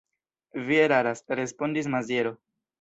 [0.69, 2.37] Vi eraras, respondis Maziero.